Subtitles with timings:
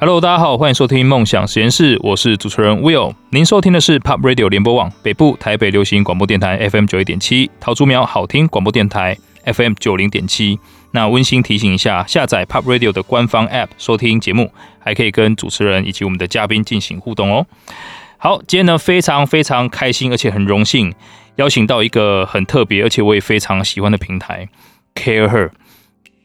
[0.00, 3.12] Hello，大家好，欢迎收听梦想实验室，我是主持人 Will。
[3.30, 10.60] 您收听的是 Pop Radio 联播网北部台北流行广播电台 FM 九一点七，桃竹苗好听广播电台 FM 九零点七。
[10.92, 17.44] 那温馨提醒一下，下载 Pop Radio 的官方 App 收听节目，还可以跟主持人以及我们的嘉宾进行互动哦。
[18.18, 20.94] 好，今天呢非常非常开心，而且很荣幸
[21.34, 24.48] 邀请到一个很特别，而且我也非常喜欢的平台
[24.94, 25.50] CAREhER。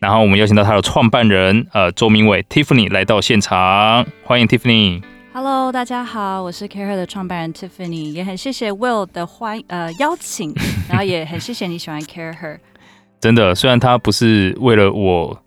[0.03, 5.01] 然后我们邀请到他的创办人，呃，周明伟 Tiffany 来到现场，欢迎 Tiffany。
[5.31, 10.53] Hello，大家好，我是 CAREhER 的创办人 Tiffany，也很谢谢 Will 的欢呃邀请，
[10.91, 12.57] 然后也很谢谢你喜欢 CAREhER。
[13.21, 15.41] 真的，虽然他不是为了我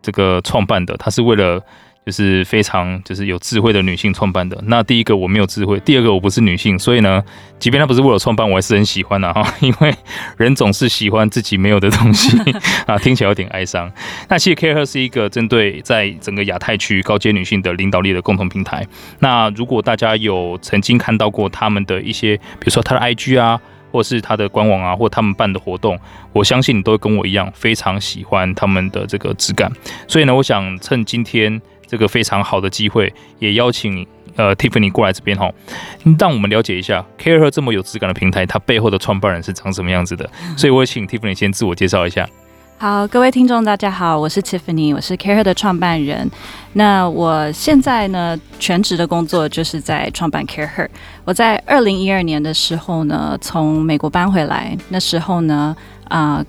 [0.00, 1.60] 这个创办的，他是为了。
[2.06, 4.56] 就是非常就是有智慧的女性创办的。
[4.66, 7.20] 那第一个我没有智慧，第二个我不是女性，所以呢，
[7.58, 9.44] 即便她不是为了创办，我还是很喜欢的哈。
[9.58, 9.92] 因为
[10.36, 12.38] 人总是喜欢自己没有的东西
[12.86, 13.90] 啊，听起来有点哀伤。
[14.28, 18.86] 那其实 Care 是一个针对在整个亚太区高阶女性的领导力的共同平台。
[19.18, 25.98] 那如果大家有曾经看到过他们的一些，比如说他的 IG 啊，或是他的官网啊，或他们办的活动，
[26.32, 29.68] 我相信你都跟我一样非常喜欢他们的这个质感。
[30.06, 31.60] 所以呢，我想趁今天。
[31.86, 34.06] 这个非常好的机会，也邀请
[34.36, 35.50] 呃 Tiffany 过来这边哈，
[36.18, 40.28] 让我们了解一下 CAREhER 这么有质感的平台，它背后的创办人是长什么样子的。
[40.56, 42.28] 所以，我请 Tiffany 先自我介绍一下。
[42.78, 46.30] 好，各位听众，大家好，我是 Tiffany，我是 CAREhER 的创办人。
[46.74, 50.86] 那我现在呢，全职的工作就是在创办 CAREhER。
[51.24, 55.74] 我在二零一二年的时候呢，从美国搬回来，那时候呢，
[56.08, 56.44] 啊、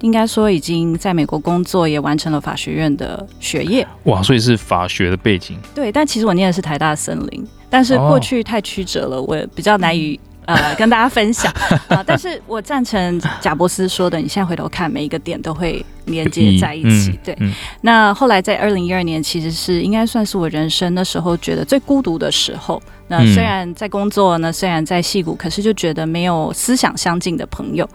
[0.00, 3.86] 应该说已经在美国工作，也完成了法学院的学业。
[4.04, 5.58] 哇，所以是法学的背景。
[5.74, 11.52] 对，但其实我念的是台大森林，但是过去太曲折了，我也比较难以呃跟大家分享
[11.88, 12.04] 啊。
[12.06, 17.10] 但是我赞成贾伯斯说的，你现在回头看每一个点都会连接在一起。
[17.10, 22.82] 嗯、对、嗯，那后来在二零一二年，其实是应该算是我人生那时候觉得最孤独的时候。
[23.08, 27.88] 那虽然在工作呢，虽然在戏骨，可是就觉得没有思想相近的朋友。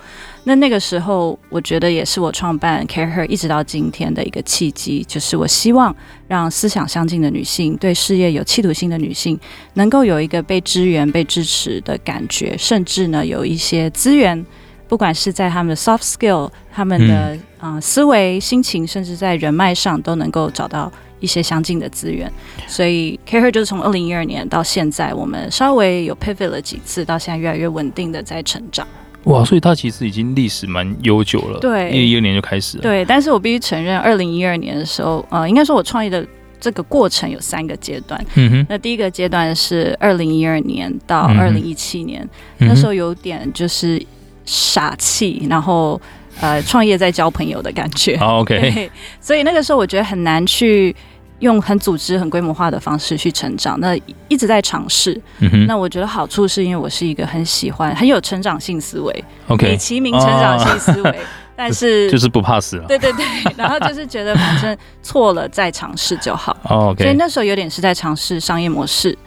[0.45, 5.93] 那那个时候，我觉得也是我创办 CAREhER 一直到今天的一个契机，就是我希望
[6.29, 9.38] 让思想相近的女性，对事业有企图心的女性，
[9.73, 14.45] 能够有一个被支援、被支持的感觉，甚至呢有一些资源，
[14.88, 20.91] 不管是在他们的 soft skill、他们的啊、呃、思维、心情，甚至在人脉上，都能够找到。
[21.22, 22.27] 一些相近的资源，
[22.66, 28.88] 所以 CAREhER 就是从二零一二年到现在，我们稍微有 pivot 了几次，到现在越来越稳定的在成长。
[29.25, 32.81] 哇，所以它其实已经历史蛮悠久了，对，一二年就开始了。
[32.81, 36.25] 对，但是我必须承认，二零一二年的时候，呃，应该说我创业的
[36.59, 38.19] 这个过程有三个阶段。
[38.33, 44.03] 嗯哼，那第一个阶段是二零一二年到二零一七年，嗯，那时候有点就是
[44.43, 46.01] 傻气，然后。
[46.39, 48.15] 呃，创业在交朋友的感觉。
[48.15, 50.95] Oh, OK， 所以那个时候我觉得很难去
[51.39, 53.79] 用很组织、很规模化的方式去成长。
[53.79, 55.19] 那一直在尝试。
[55.39, 55.65] Mm-hmm.
[55.65, 59.23] 那我觉得好处是因为我是一个很喜欢、很有成长性思维。
[59.47, 61.19] OK，美其名成长性思维，oh.
[61.55, 62.85] 但是 就是不怕死了。
[62.87, 63.25] 对对对，
[63.57, 66.55] 然后就是觉得反正错了再尝试就好。
[66.63, 69.17] Oh, OK，所以那时候有点是在尝试商业模式。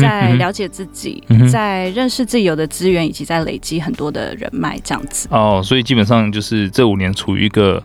[0.00, 5.28] 在了解自己，在认识自己有的资源，以及在累积很多的人脉，这样子。
[5.30, 7.82] 哦，所以基本上就是这五年处于一个。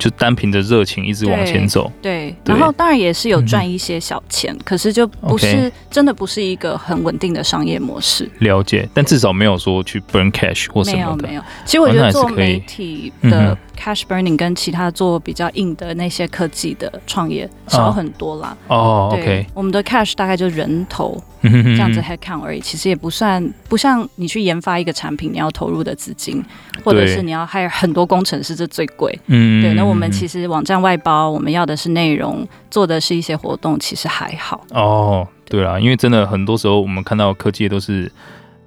[0.00, 8.26] 就单凭着热情一直往前走，对，对，然后当然也是有赚一些小钱，嗯，可是就不是、真的不是一个很稳定的商业模式。
[8.38, 11.28] 了解，但至少没有说去 burn cash 或什么的。
[11.28, 11.42] 没有，没有。
[11.66, 18.56] 其实我觉得做媒体的 cash burning 跟其他做比较硬的那些科技的创业少很多啦。
[18.68, 21.22] 哦，OK，我们的 cash 大概就人头。
[21.42, 26.44] 这样子 head count 而已，其实也不算不像你去研发一个产品，你要投入的资金，
[26.84, 29.18] 或者是你要 hire 很多工程师，这最贵。
[29.28, 29.72] 嗯，对。
[29.72, 34.60] 那我们其实网站外包，我们要的是内容，做的是一些活动，其实还好。
[34.72, 38.12] 哦，对啦，因为真的很多时候我们看到科技都是，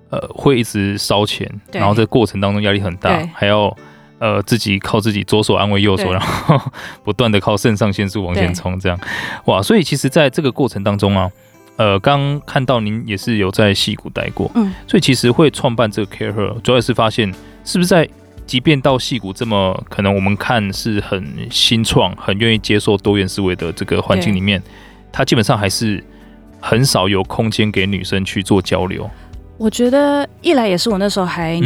[0.09, 3.71] 呃，会一直烧钱，然后在过程当中压力很大，还要
[4.23, 6.57] 呃自己靠自己左手安慰右手，然后
[7.03, 8.97] 不断的靠肾上腺素往前冲，这样。
[9.45, 11.29] 哇，所以其实在这个过程当中啊。
[11.75, 17.33] 呃，刚看到您也是有在戏谷待过，嗯，所以其实会创办这个 CAREhER，主要是发现
[17.65, 18.07] 是不是在，
[18.45, 24.61] 即便到戏谷这么可能我们看是很新创、很愿意接受多元思维的这个环境里面，
[25.11, 26.03] 它基本上还是
[26.59, 29.09] 很少有空间给女生去做交流。
[29.57, 31.59] 我觉得一来也是我那时候还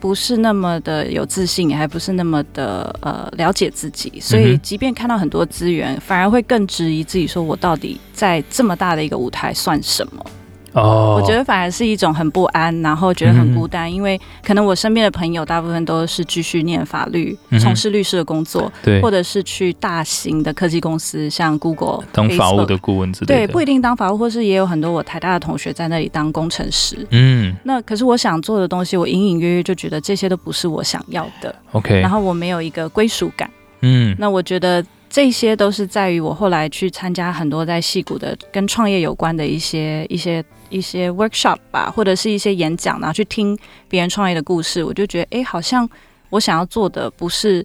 [0.00, 10.24] 不是那么的有自信，也、嗯、还不是那么的呃了解自己，所以即便看到很多资源，反而会更质疑自己，说我到底在这么大的一个舞台算什么？
[10.72, 23.34] 哦，我觉得反而是一种很不安，然后觉得很孤单，嗯、因为可能我身边的朋友大部分都是继续念法律，从、嗯、事律师的工作，对，或者是去大型的科技公司，像 Google 当法务的顾问之类的。
[23.34, 27.06] 对，不一定当法务，或是也有很多我台大的同学在那里当工程师。
[27.10, 31.54] 嗯，那可是我想做的东西，我隐隐约约就觉得这些都不是我想要的。
[31.72, 33.50] OK，然后我没有一个归属感。
[33.82, 34.84] 嗯，那我觉得。
[35.12, 43.54] 这些都是在于我后来去参加很多在戏谷的跟创业有关的一些一些一些 workshop 吧，或者是一些演讲，然后去听
[43.90, 45.86] 别人创业的故事，我就觉得，哎，好像
[46.30, 47.62] 我想要做的不是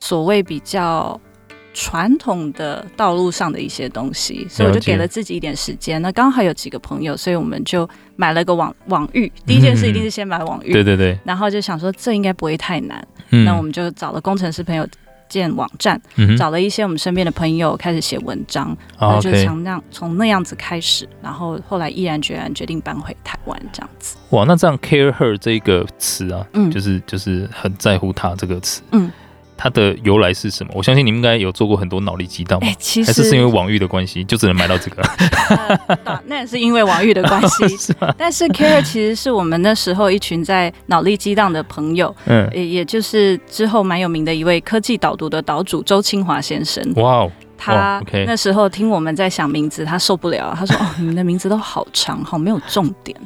[0.00, 1.20] 所谓比较
[1.74, 6.00] 传统的道路上的一些东西，所以我就给了自己一点时间。
[6.00, 7.86] 那刚好有几个朋友，所以我们就
[8.16, 9.30] 买了个网网域。
[9.44, 11.18] 第一件事一定是先买网域，对对对。
[11.22, 14.88] 然后就想说这应该不会太难，嗯，那我们就找了工程师朋友。
[15.32, 15.98] 建网站，
[16.36, 24.18] 找了一些我们身边的朋友开始写文章，然后、嗯、就从那样从那样子开始，然后后来毅然决然决定搬回台湾这样子。
[24.30, 29.10] 哇，那这样 care her 这个词啊，嗯，就是就是很在乎他这个词，嗯。
[29.62, 30.72] 它的由来是什么？
[30.74, 32.66] 我相信你们应该有做过很多脑力激荡吧？
[32.66, 35.00] 哎、欸，其实还是是因为网域的关系，就只能买到这个。
[36.04, 37.68] 呃、那也是因为网域的关系。
[37.78, 37.94] 是？
[38.18, 46.82] 但是 Care 其实是我们那时候一群在脑力激荡的朋友，嗯，也也就是之后蛮有名的一位科技导读的岛主周清华先生。
[46.96, 53.16] 哇哦，他那时候听我们在想名字，他受不了，他说：“哦，你们的名字都好长，好没有重点，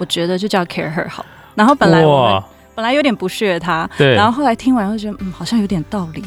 [0.00, 2.42] 我觉得就叫 Care Her 好。”然后本来我们。
[2.74, 6.22] 本来有点不屑他，对，然后后来听完会觉得，嗯，好像有点道理，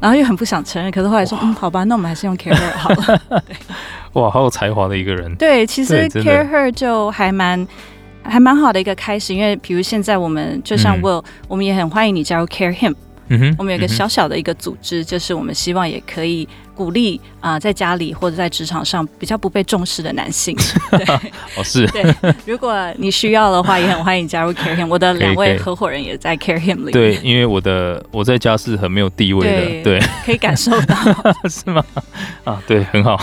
[0.00, 3.20] 然后又很不想承认，可是后来说，嗯，好吧，那我们还是用 Care Her 好了。
[3.46, 3.56] 对，
[4.14, 5.34] 哇，好有才华的一个人。
[5.36, 7.66] 对，其实 Care Her 就还蛮
[8.22, 12.94] 还蛮好的一个开始，因为比如现在我们就像 Will，、嗯、我们也很欢迎你加入 Care Him。
[13.28, 20.56] 嗯哼，我们有一个小小的一个组织，嗯、就是我们希望也可以鼓励啊、呃，在家里或者在职场上比较不被重视的男性。
[20.90, 21.04] 对，
[21.56, 21.86] 哦是。
[21.88, 22.04] 对，
[22.44, 24.88] 如果你需要的话，也很欢迎加入 Care Him。
[24.88, 26.92] 我的两位合伙人也在 Care Him 里。
[26.92, 30.96] 对，因为我的我在家是很没有地位的，对，对可以感受到，
[31.48, 31.84] 是吗？
[32.44, 33.18] 啊，对，很好。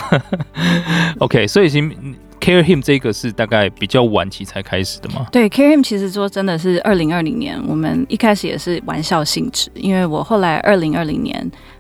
[1.20, 1.94] OK，所以已经。
[2.40, 5.28] Care Him 这个是大概比较晚期才开始的吗？
[5.32, 11.40] 对，Care Him 其实说真的是二零二零年，我们一开始也是玩笑性质，因为我后来二零二零年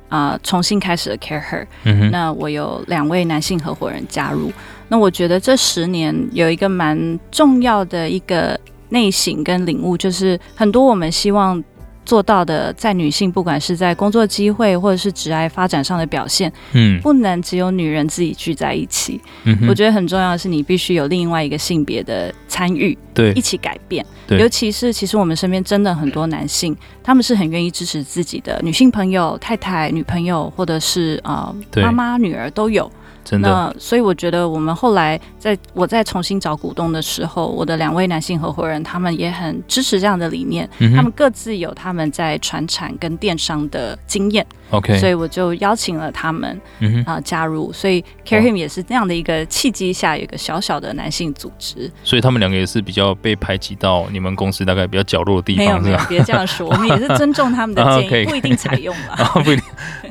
[0.09, 4.51] 啊、呃、重新开始了 Care Her，嗯哼，那我有两位男性合伙人加入，
[4.88, 8.59] 那我觉得这十年有一个蛮重要的一个
[8.89, 11.63] 内省跟领悟，就是很多我们希望。
[12.09, 19.21] 做到的，在女性不管是在工作机会或者是职爱发展上的表现，嗯，不能只有女人自己聚在一起。
[19.44, 24.03] 嗯，我觉得很重要的是，你必须有另外一个性别的参与，对，一起改变。
[24.25, 32.91] 对，尤其是其实我们身边真的很多男性，他们是很愿意支持自己的女性朋友、太太、女朋友，或者是啊妈妈、女儿都有。
[33.30, 33.48] 真的。
[33.48, 40.68] 那所以我觉得，我们后来在我在重新找股东的时候，我的两位男性合伙人他们也很支持这样的理念。
[40.80, 44.44] 嗯、他们各自有他们在传产跟电商的经验。
[44.72, 47.72] OK，所以我就邀请了他们啊、嗯呃、加入。
[47.72, 51.92] 所以 Care Him 也是那样的一个契机下，有一个小小的男性组织。
[52.04, 55.66] 所以他们两个也是比较被排挤到你们公司大概比较角落的地方。
[55.66, 59.31] 没有没有，别这样说，我们也是尊重他们的 建议，不一定采用了。
[59.44, 59.64] 不一定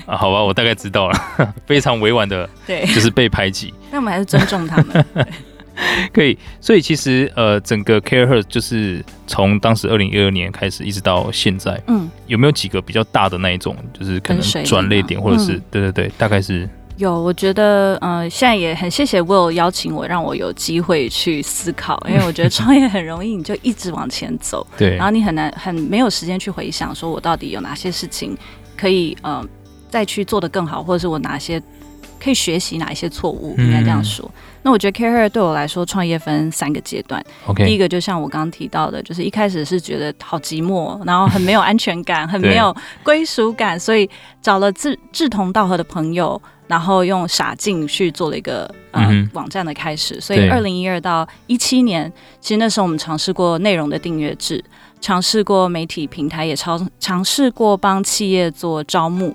[0.07, 1.19] 啊，好吧，我大概知道了，
[1.67, 3.73] 非常委婉的，对，就是被排挤。
[3.91, 5.07] 那我们还是尊重他们。
[6.13, 17.23] 可以，所以其实呃，整个 Care Her 就是从当时二零一二年开始，一直到现在，嗯，有没有几个比较大的那一种，就是可能转捩点，或者是、嗯、对对对，大概是有。
[17.23, 28.37] 我觉得呃，现在也很谢谢 Will 邀请我，让我有机会去思考，因为我觉得创业很容易，你就一直往前走， 对，然后你很难很没有时间去回想，说我到底有哪些事情
[28.77, 29.47] 可以呃
[29.89, 31.63] 再去做的更好，或者是我哪些。
[32.21, 33.55] 可以学习哪一些错误？
[33.59, 34.25] 应该这样说。
[34.35, 37.25] 嗯、那我觉得 Care Her 对我来说，创业分三个阶段。
[37.47, 37.67] Okay.
[37.67, 44.09] 第一个就像我刚刚提到的，就是一开始是觉得好寂寞，然后很没有安全感， 很没有归属感，所以
[44.43, 50.21] 找了志志同道合的朋友，然后用傻劲去做了一个呃、嗯、网站的开始。
[50.21, 54.63] 所以二零一二到一七年，其实那时候我们尝试过内容的订阅制，
[55.01, 59.35] 尝试过媒体平台，也尝尝试过帮企业做招募。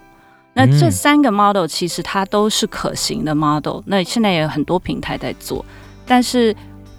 [0.55, 5.65] 那这三个 model 其实它都是可行的 model，那现在也有很多平台在做，
[6.05, 6.55] 但是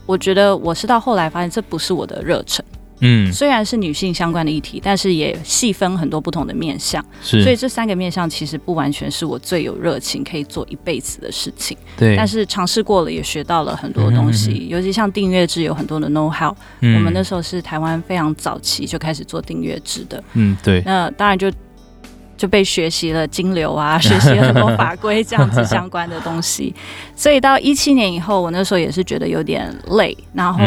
[0.07, 2.65] 我觉得我是到后来发现这不是我的热忱，
[3.01, 21.49] 嗯，虽然是女性相关的议题，但是也细分很多不同的面向，是，所以这三个面向其实不完全是我最有热情可以做一辈子的事情，对，但是尝试过了也学到了很多东西，嗯、尤其像订阅制有很多的 know how，、嗯、我们那时候是台湾非常早期就开始做订阅制的，嗯，对，那当然就。
[22.37, 26.75] 就被学习了金流啊， 学习了很多法规这样子相关的东西。
[27.17, 30.63] 所以到一七年以后，我那时候也是觉得有点累，然后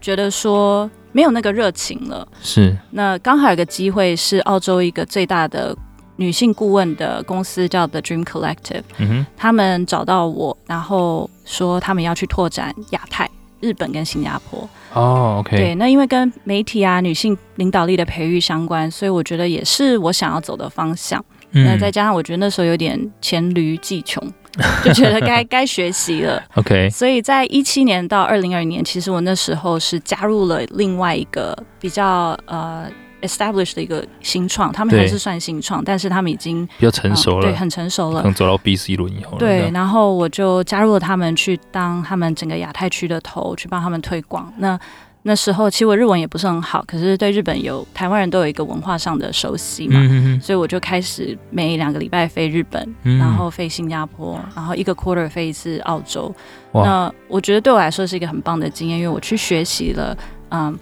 [0.00, 2.26] 觉得说没有那个热情了。
[2.42, 2.76] 是。
[2.90, 5.76] 那刚好有个机会是澳洲一个最大的。
[6.20, 14.68] 女性顾问的公司叫 The Dream Collective，嗯哼，他们找到我，然后说他们要去拓展亚太、日本跟新加坡。
[14.92, 21.24] 哦，OK，对，那因为跟媒体啊、女性领导力的培育相关，所以我觉得也是我想要走的方向。
[21.52, 24.22] 嗯、那再加上我觉得那时候有点黔驴技穷，
[24.84, 26.42] 就觉得该该学习了。
[26.54, 32.90] OK，所以在一七年到二零二零年，其实我那时候是加入了另外一个比较呃。
[33.22, 39.36] Establish 的一个新创，他们还是算新创，但是他们已经比较成熟了，对，很成熟了，可能走到 B、C 轮以后。
[39.38, 44.52] 对，然后我就加入了他们，去当他们整个亚太区的头，去帮他们推广。
[44.58, 44.78] 那
[45.22, 56.34] 那时候其实我日文也不是很好，可是对日本有台湾人都有一个文化上的熟悉嘛，嗯、所以我就开始每两个礼拜飞日本，嗯、然后飞新加坡，然后一个 quarter 飞一次澳洲。
[56.72, 60.16] 那我觉得对我来说是一个很棒的经验，因为我去学习了，
[60.50, 60.78] 嗯。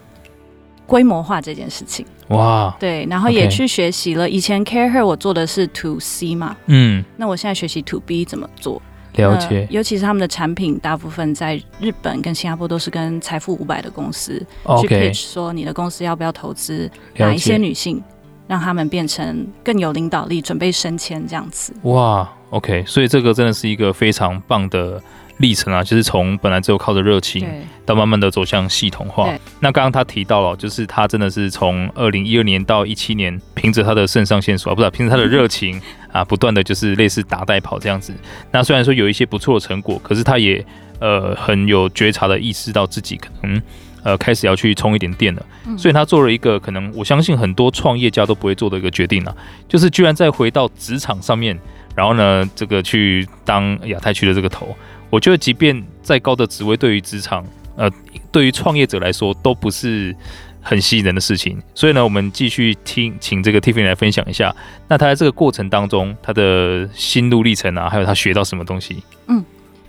[0.88, 4.28] 规模化这件事情，哇，对，然后也去学习了。
[4.28, 8.82] 以前 CAREhER 我做的是 To C 嘛，嗯，那我现在学习 To B 怎么做，
[9.14, 9.66] 了解。
[9.70, 14.44] 尤其是他们的产品，大部分在日本跟新加坡都是跟财富五百的公司
[14.80, 18.02] 去 pitch，说你的公司要不要投资哪一些女性，
[18.48, 21.72] 让他们变成更有领导力，准备升迁这样子。
[21.82, 25.00] 哇，OK，所以这个真的是一个非常棒的。
[25.38, 27.46] 历程啊，就是从本来只有靠着热情，
[27.84, 29.32] 到慢慢的走向系统化。
[29.60, 38.14] 那刚刚他提到了，就是他真的是从二零一二年到一七年，凭着他的肾上腺素啊，不是凭着他的热情 啊，不断的就是类似打带跑这样子。
[38.50, 40.64] 那虽然说有一些不错的成果，可是他也
[41.00, 43.60] 呃很有觉察的意识到自己可能
[44.02, 45.44] 呃开始要去充一点电了。
[45.76, 49.36] 所以他做了一个可能我相信很多创业家都不会做的一个决定啊，
[49.68, 51.58] 就是居然再回到职场上面，
[51.94, 54.74] 然后呢这个去当亚太区的这个头。
[55.16, 57.42] 我觉得，即便再高的职位，对于职场，
[57.74, 57.90] 呃，
[58.30, 60.14] 对于创业者来说，都不是
[60.60, 61.58] 很吸引人的事情。
[61.74, 64.54] 所以呢，我们继续听，请这个 Tiffany 来分享一下，
[64.86, 69.02] 那他在这个过程当中，他的心路历程啊，还有他学到什么东西？
[69.28, 69.42] 嗯，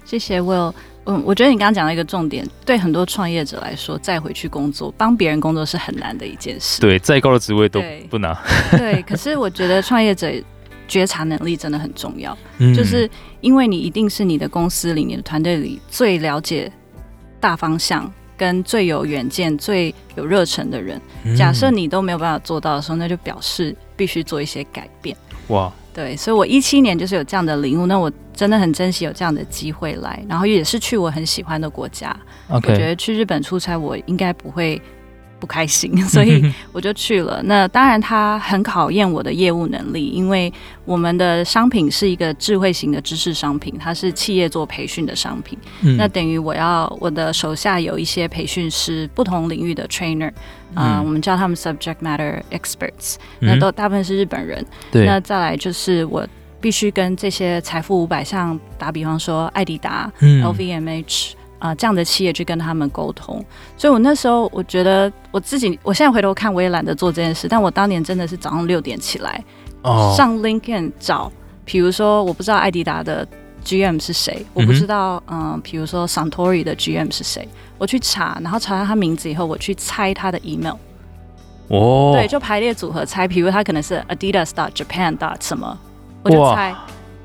[0.06, 0.74] 谢谢 Will。
[1.04, 6.80] 嗯，我觉得你刚刚讲到一个重点，对很多创业者来说，再回去工作，帮别人工作是很难的一件事。
[6.80, 8.34] 对，再高的职位都不难。
[8.72, 10.32] 对， 对，可是我觉得创业者。
[10.88, 13.10] 觉察能力真的很重要，嗯，就是
[13.42, 16.72] 因为你一定是你的公司里、你的团队里最了解
[17.40, 21.00] 大方向、跟最有远见、最有热忱的人。
[21.36, 25.16] 假设你都没有办法做到的时候，那就表示必须做一些改变。
[25.50, 32.16] 哇，对，所以我一七年就是有这样的领悟，那我真的很珍惜有这样的机会来，然后也是去我很喜欢的国家。
[32.48, 34.82] 我觉得去日本出差，我应该不会。
[35.40, 37.42] 不开心， 所以我就去了。
[37.44, 40.52] 那当然，它很考验我的业务能力，因为
[40.86, 45.58] 我们的商品是一个智慧型的知识商品，它是企业做培训的商品。
[45.82, 50.30] 嗯、那等于我要我的手下有一些培训师，不同领域的 trainer，
[50.74, 54.66] 啊、呃，我们叫他们 subject matter experts，那都大部分是日本人。
[54.92, 55.06] 对。
[55.06, 56.28] 那再来就是我
[56.60, 61.34] 必须跟这些财富五百，像打比方说艾迪达、嗯、LVMH。
[61.60, 63.44] 啊、呃，这样的企业去跟他们沟通，
[63.76, 67.48] 所以我那时候我觉得我自己，我现在回头看，我也懒得做这件事。
[67.48, 69.44] 但我当年真的是早上六点起来，
[69.84, 71.32] 哦、上 LinkedIn 找，
[71.66, 73.28] 比如说我不知道艾迪达的
[73.66, 77.48] GM 是谁，我不知道，嗯，比、呃、如说 Santori 的 GM 是谁，
[77.78, 80.76] 我去查，然后查到他名字以后，我去猜他的 email。
[81.70, 85.78] 哦，对，就排列组合猜，比如他可能是 Adidas dot Japan dot 什么，
[86.24, 86.74] 我就猜。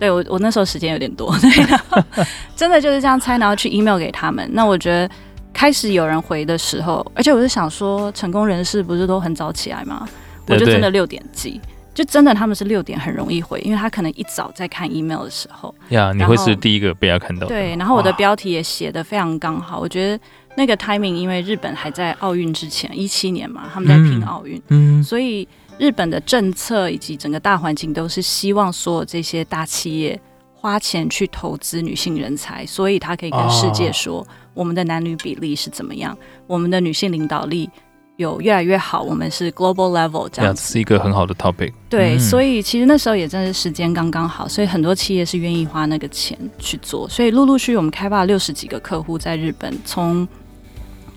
[0.03, 2.03] 对我，我那时候时间有点多， 对，然后
[2.57, 4.45] 真的就是这样猜，然后去 email 给他们。
[4.53, 5.09] 那我觉得
[5.53, 10.09] 开始有人回的时候，而且我是想说，成功人士不是都很早起来吗？
[10.49, 11.61] 我就真的六点记，
[11.95, 17.47] 就真的他们是六点很容易回，因为他可能一早在看 email 的时候，呀，你会是第一个被他看到。
[17.47, 20.25] 对，然后我的标题也写的非常刚好，我觉得
[20.57, 25.47] 那个 timing，因为日本还在奥运之前一七年嘛，他们在拼奥运，嗯，嗯，所以。
[25.79, 30.21] 日本的政策以及整个大环境都是希望所有这些大企业
[30.55, 34.25] 花钱去投资女性人才，所以他可以跟世界说，
[34.55, 37.69] 我们的男女比例是怎么样，我们的女性领导力
[38.17, 41.73] 有越来越好，我们是 global level 这样子，是一个很好的 topic。
[41.89, 50.29] 对，所以其实那时候也真的是时间刚刚好，所以很多企业是愿意花那个钱去做，所以陆陆续续我们开发了六十几个客户在日本，从。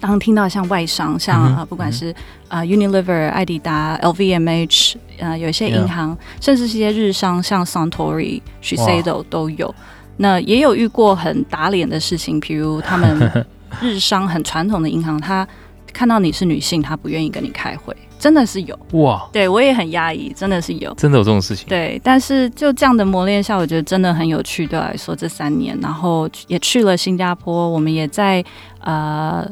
[0.05, 2.13] 当听到像外商，像啊，不管是
[2.47, 9.73] 啊 Unilever、爱迪达、LVMH，呃，有一些银行，甚至是一些日商，像 Suntory、Shiseido 都有。
[10.17, 13.45] 那也有遇过很打脸的事情，比如他们
[13.81, 15.47] 日商很传统的银行，他
[15.91, 17.95] 看到你是女性，他不愿意跟你开会。
[18.17, 21.67] 真的是有哇，对我也很压抑，真的是有，真的有这种事情。
[21.67, 24.65] 对，但是就这样的磨练下，我觉得真的很有趣。
[24.65, 28.43] 对我来说，这三年，然后也去了新加坡，我们也在
[28.79, 29.45] 呃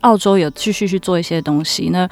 [0.00, 1.88] 澳洲有继续去做一些东西。
[1.90, 2.08] 那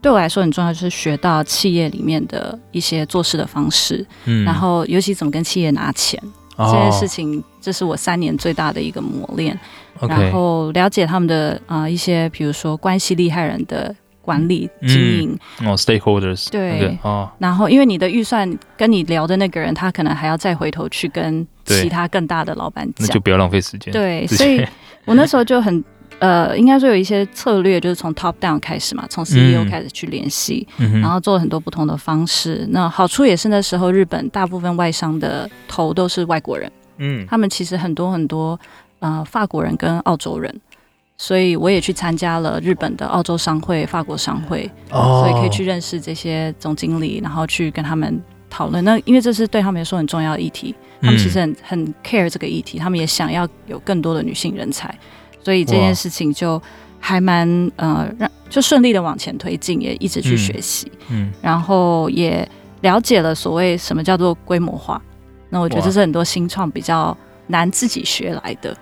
[0.00, 6.22] 对我来说很重要，就是学到企业里面的一些做事的方式，嗯，然后尤其怎么跟企业拿钱、
[6.56, 9.58] 哦、这件事情，这是我三年最大的一个磨练。
[10.00, 13.94] 然后了解他们的啊、呃、一些，比如说关系厉害人的。
[14.20, 15.38] 管理经营。
[15.64, 16.50] 哦，stakeholders。
[16.50, 16.98] 对。
[17.00, 23.90] 哦，然后因为你的预算跟你聊的那个人，他可能还要再回头去跟其他更大的老板讲，那就不要浪费时间。
[23.90, 24.62] 对，所以
[25.06, 25.82] 我那时候就很
[26.18, 32.66] 呃，应该说有一些策略，就是从 top down 开始嘛，从 CEO 开始去联系，嗯、然后做了很多不同的方式。
[32.70, 38.58] 那好处也是那时候日本大部分外商的头都是外国人，嗯，他们其实很多很多
[38.98, 40.54] 呃法国人跟澳洲人。
[41.20, 45.20] 所以我也去参加了日本的澳洲商会、法国商会，oh.
[45.20, 48.84] 所以可以去认识这些总经理，然后去跟他们讨论。
[48.84, 54.96] 那因为这是对他们来说很重要的议题，他们其实很很 care 这个议题，他们也想要有更多的女性人才，
[55.48, 56.60] 所以这件事情就
[57.00, 62.46] 还蛮呃让就顺利的往前推进，也一直去学习，嗯，然后也
[62.82, 65.00] 了解了所谓什么叫做规模化。
[65.48, 68.76] 那我觉得这是很多新创比较难自己学来的。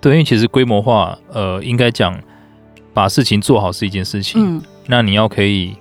[0.00, 2.16] 对，因为其实规模化，呃，应该讲
[2.94, 5.76] 把事情做好是一件事情，嗯，那你要可以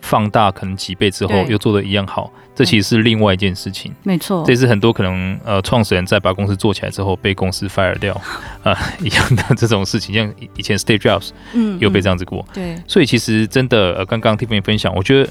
[0.00, 3.94] 放大可能几倍之后又做的一样好，这其实是另外一件事情。
[4.02, 8.14] 没错，这是很多可能呃创始人在把公司做起来之后被公司 fire 掉
[8.62, 15.30] 啊、呃、一样的这种事情，像以前 Steve Jobs 嗯有被这样子过，对，所以其实真的呃刚刚 Tiffany 分享，我觉得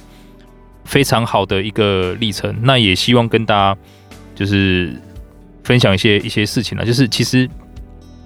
[0.86, 2.56] 非常好的一个历程。
[2.64, 3.80] 那也希望跟大家
[4.36, 4.94] 就是
[5.64, 7.50] 分享一些一些事情呢，就是其实。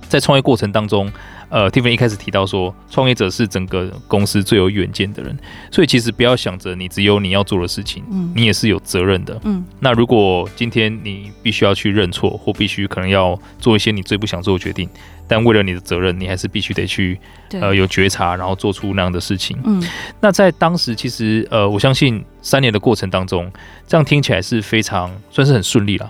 [0.07, 1.11] 在创业过程当中，
[1.49, 5.37] 呃，Tiffany 一开始提到说，创业者是整个公司最有远见的人，
[5.71, 9.63] 所以其实不要想着你只有你要做的事情，嗯，你也是有责任的，嗯。
[9.79, 14.89] 那如果今天你必须要去认错，或必须可能要做一些你最不想做的决定，
[15.27, 17.19] 但为了你的责任，你还是必须得去，
[17.51, 19.83] 呃，有觉察，然后做出那样的事情，嗯。
[20.19, 23.51] 那在当时，其实，呃，我相信三年的过程当中，
[23.87, 26.09] 这样听起来是非常算是很顺利了。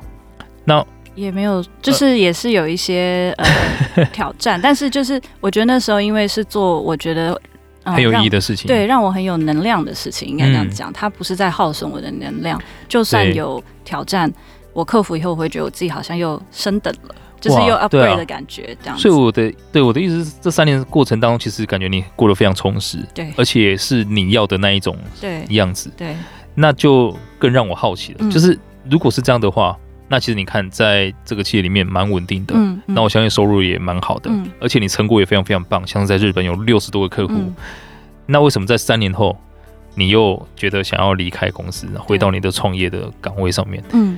[0.63, 0.83] 那
[1.15, 3.45] 也没有，就是也是有一些呃，
[3.95, 7.39] 呃 挑战，但是就是我觉得那时候因为是做我觉得、
[7.83, 14.31] 呃、很有意义的事情，对，让我很有能量的事情，应该这样讲，它不是在耗损我的能量，就算有挑战，
[14.73, 18.97] 我克服以后，我会觉得我自己好像又升等了，就是又 upgrade 的感觉，这样。
[18.99, 25.45] 所以我的对我的意思是，这三年的过程当中，其实感觉你过得非常充实，对，而且是你要的那一种对。
[25.49, 26.17] 样子，对，对，
[26.55, 28.59] 那就更让我好奇了，嗯、就是
[28.89, 29.77] 如果是这样的话。
[30.07, 37.55] 那其实你看，在这个企业里面蛮稳定的，嗯，嗯，那我相信收入也蛮好的，嗯，而且你成果也非常非常棒，像是在日本有六十多个客户，嗯，
[38.25, 39.37] 那为什么在三年后
[39.95, 43.83] 你又觉得想要离开公司，回到你的创业的岗位上面？
[43.93, 44.17] 嗯。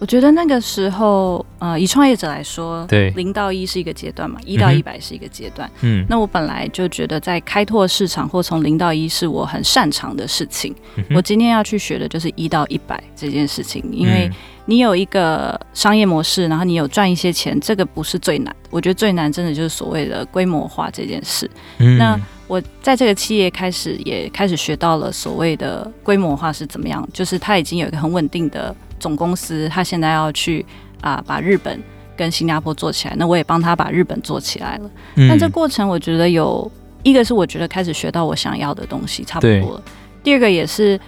[0.00, 5.68] 我觉得那个时候，呃，以创业者来说，对，零到一是一个阶段嘛，一到一百是一个阶段。
[5.80, 10.72] 嗯，那我本来就觉得，在开拓市场或从零到一是我很擅长的事情。
[10.94, 11.04] 嗯。
[11.16, 14.30] 我今天要去学的就是一到一百这件事情，因为
[14.66, 18.54] 你有一个商业模式，然后你有赚一些钱，这个不是最难。
[18.70, 21.50] 我觉得最难真的就是所谓的规模化这件事。
[21.78, 28.72] 嗯，那我在这个企业开始也开始学到了所谓的规模化是怎么样，就是它已经有一个很稳定的。
[28.98, 30.64] 总公司他现在要去
[31.00, 31.82] 啊、呃，把日本
[32.16, 34.90] 跟新加坡做起来，那我也帮他把日本做起来了。
[35.16, 36.70] 嗯、但这过程我觉得有
[37.02, 39.82] 一个是我觉得开始学到我想要的东西差不多了。
[40.22, 40.98] 第二个也是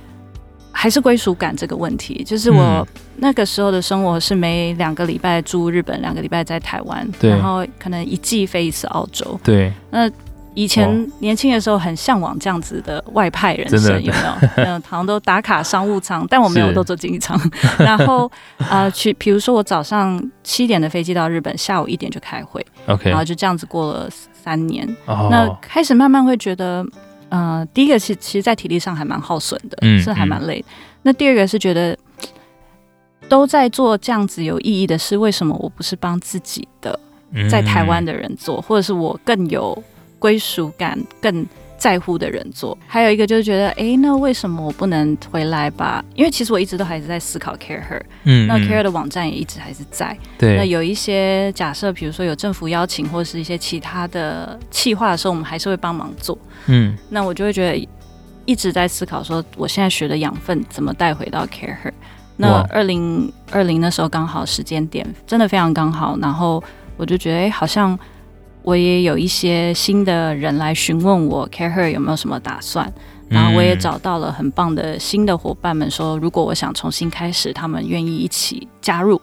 [0.73, 9.39] 还是归属感这个问题，就是我那个时候的生活是每两个礼拜住日本，两个礼拜在台湾，然后可能一季飞一次澳洲。
[9.43, 10.11] 对，那。
[10.55, 14.49] 以前年轻的时候很向往这样子的外派人生，有没有？
[14.65, 17.39] 嗯，好像都打卡商务舱，但我没有 都坐经济舱。
[17.79, 24.85] 然后啊、 呃，去比如说我早上七点的飞机到日本，下午一点就开会，OK，然后就这样子过了三年。
[25.07, 25.31] Oh.
[25.31, 26.85] 那开始慢慢会觉得，
[27.29, 30.73] 呃，第一个其其实，在体力上还蛮耗损的，嗯，是还蛮累、嗯。
[31.03, 31.97] 那第二个是觉得
[33.29, 36.99] 都在做这样子有意义的事，为什么我不是帮自己的
[37.49, 39.81] 在台湾的人做，或者是我更有？
[40.21, 41.45] 归属感更
[41.77, 46.05] 在乎的人做，还有一个就是觉得，哎、欸，那为什么我不能回来吧？
[46.15, 50.15] 因为其实我一直都还是在思考 CAREhER，嗯，那 CAREhER 的网站也一直还是在。
[50.39, 56.37] 对，那有一些假设，比如说有政府邀请或者是一些其他的企划的时候，我们还是会帮忙做。
[56.67, 57.89] 嗯，那我就会觉得
[58.45, 61.93] 一直在思考，说我现在学的养分怎么带回到 CAREhER。
[62.37, 66.63] 那二零二零的时候刚好时间点真的非常刚好，然后
[66.99, 67.99] 我就觉得，哎、欸，好像。
[68.63, 72.93] 我也有一些新的人来询问我 CAREhER 有没有什么打算，
[73.29, 79.21] 然后我也找到了很棒的新的伙伴们，说如果我想重新开始，他们愿意一起加入。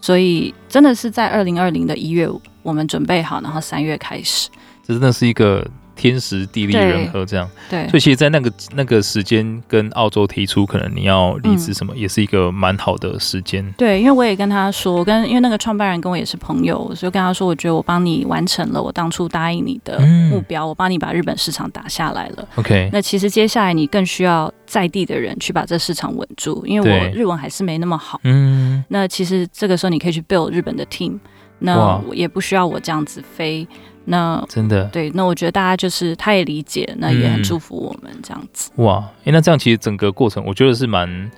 [0.00, 2.28] 所以真的是在二零二零的一月，
[2.62, 4.48] 我们准备好，然后三月开始。
[4.86, 5.66] 这真的是一个。
[6.00, 13.62] 天时地利人和，这样对，所以其实，在那个那个时间跟澳洲提出，可能你要离职什么，也是一个蛮好的时间。
[13.62, 13.74] 嗯。
[13.76, 22.48] 对，因为我也跟他说，我跟因为那个创办人跟我也是朋友，所以跟他说，我觉得我帮你完成了我当初答应你的目标，嗯、我帮你把日本市场打下来了。
[22.54, 28.18] OK，那其实接下来你更需要在地的人去把这市场稳住，因为我日文还是没那么好。
[28.24, 31.18] 嗯，那其实这个时候你可以去 build 日本的 team，
[31.58, 33.68] 那我也不需要我这样子飞。
[34.10, 38.70] 那真的对，那我觉得大家就是他也理解，那也很祝福我们这样子。
[38.76, 41.30] 嗯、哇，哎、欸，那这样其实整个过程，我觉得是蛮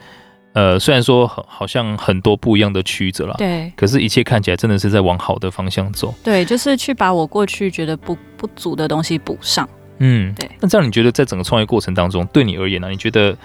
[0.54, 6.14] 呃，虽然说很好像很多不一样的曲折啦，对，可是一切看起来真的是在往好的方向走。
[6.24, 9.68] 对，就是去把我过去觉得不不足的东西补上。
[9.98, 10.50] 嗯，对。
[10.58, 12.90] 那这样你觉得在整个创业过程当中，对你而言呢、啊？
[12.90, 13.36] 你觉得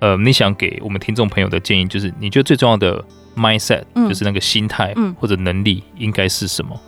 [0.00, 3.02] 呃，你想给我们听众朋友的建议，就是你觉得最重要的
[3.34, 6.78] mindset，、嗯、就是那个心态或者能力应该是什么？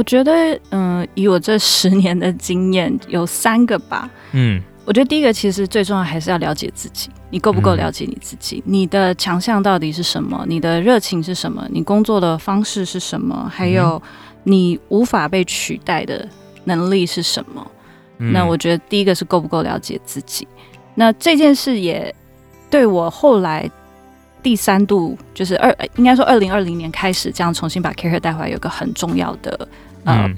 [0.00, 4.08] 我觉得，嗯，以我这十年的经验，有三个吧。
[4.32, 8.62] 嗯，我觉得第一个其实最重要还是要了解自己，你够不够了解你自己？
[8.64, 10.42] 嗯、你的强项到底是什么？
[10.48, 11.68] 你的热情是什么？
[11.70, 13.46] 你工作的方式是什么？
[13.54, 14.02] 还有
[14.44, 16.26] 你无法被取代的
[16.64, 17.70] 能力是什么？
[18.20, 20.48] 嗯、那我觉得第一个是够不够了解自己。
[20.94, 22.14] 那这件事也
[22.70, 23.70] 对我后来。
[24.42, 29.68] 第三度就是二，应该说二零二零年开始这样重新把 CAREhER 带回来，有个很重要的
[30.04, 30.30] 呃，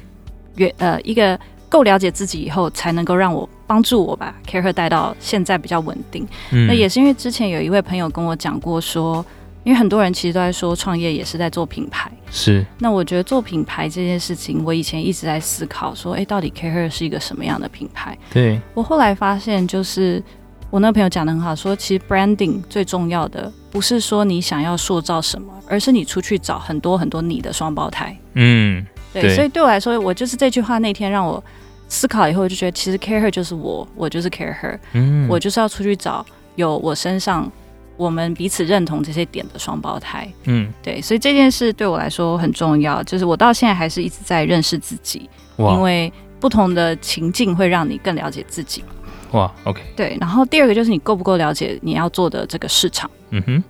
[0.57, 6.27] 越、嗯、呃一个够了解自己以后，才能够让我帮助我把 CAREhER 带到现在比较稳定。
[6.51, 9.25] 嗯、那也是因为之前有一位朋友跟我讲过说，
[9.65, 12.65] 因为很多人其实都在说创业也是在做品牌，是。
[12.79, 18.17] 那我觉得做品牌这件事情，我以前一直在思考说，哎、欸，到底 CAREhER 是一个什么样的品牌？
[18.33, 18.61] 对。
[18.75, 20.23] 我后来发现就是。
[20.71, 28.17] 我那个朋友讲的很好，说其实 branding 最重要的不是说你想要塑造什么，而是你出去找很多很多你的双胞胎。
[28.33, 31.43] 嗯，对，对，所以对我来说，我就是这句话那天让我
[31.89, 34.79] 思考以后，我就觉得其实 CAREhER 就是我，我就是 CAREhER。
[34.93, 36.25] 嗯，我就是要出去找
[36.57, 37.51] 有我身上
[37.97, 40.27] 我们彼此认同这些点的双胞胎。
[40.45, 48.83] 嗯，对，所以这件事对我来说很重要，就是我到现在还是一直在认识自己，哇因为不同的情境会让你更了解自己。
[49.33, 53.11] 哇，OK，对，然后第二个就是你够不够了解你要做的这个市场？
[53.31, 53.65] 嗯哼，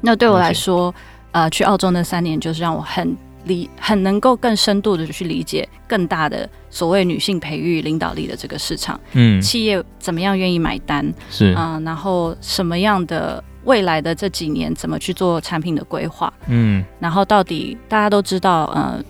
[0.00, 0.94] 那对我来说，
[1.32, 8.98] 呃，去澳洲那三年就是让我很理，很能够更深度的去理解更大的所谓女性培育领导力的这个市场。
[9.12, 11.12] 嗯，企业怎么样愿意买单？
[11.30, 16.32] 是啊、呃，然后什么样的未来的这几年怎么去做产品的规划？
[16.48, 19.02] 嗯，然后到底大家都知道，呃。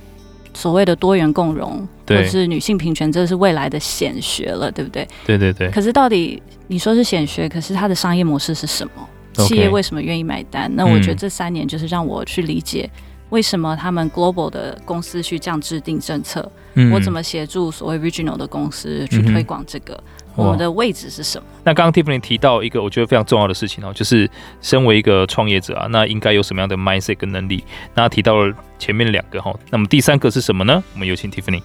[0.57, 5.05] 所谓的多元共融，或者是女性平权，这是未来的显学了，对不对？
[5.27, 5.69] 对对对。
[5.73, 10.71] 可是到底你说是显学，可是它的商业模式是什么企业为什么愿意买单？
[10.77, 12.89] 那我觉得这三年就是让我去理解
[13.31, 19.95] 为什么他们 global 的公司去这样制定政策，嗯、我怎么协助所谓 regional 的公司去推广这个。
[19.95, 21.47] 嗯我们的位置是什么？
[21.63, 24.29] 那刚刚 Tiffany 提到一个我觉得非常重要的事情哦，就是
[24.61, 27.63] 身为一个创业者啊，那应该有什么样的 mindset 跟能力？
[27.95, 30.83] 那提到了前面两个哈，那么第三个是什么呢？
[30.95, 31.63] 我们有请 Tiffany。